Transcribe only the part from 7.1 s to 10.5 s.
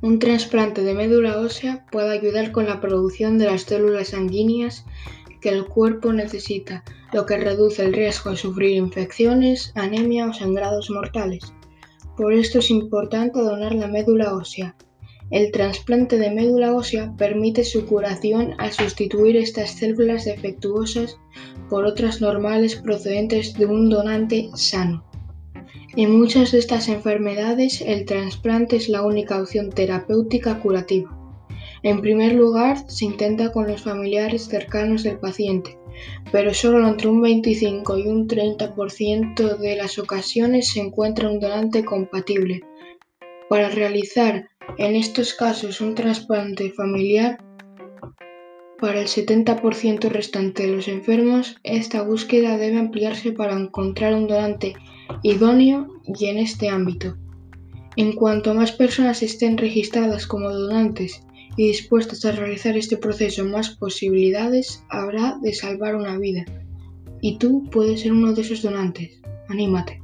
lo que reduce el riesgo de sufrir infecciones, anemia o